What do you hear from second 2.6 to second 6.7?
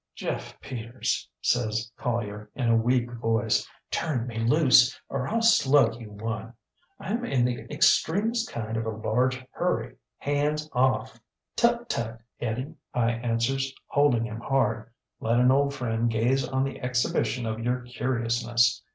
a weak voice. ŌĆśTurn me loose, or IŌĆÖll slug you one.